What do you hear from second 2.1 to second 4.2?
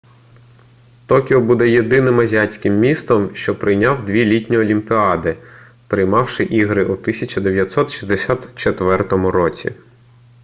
азіатським містом що прийняв